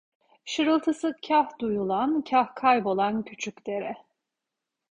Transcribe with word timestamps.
Şırıltısı 0.45 1.15
kah 1.27 1.59
duyulan, 1.59 2.21
kah 2.21 2.55
kaybolan 2.55 3.23
küçük 3.25 3.67
dere… 3.67 3.95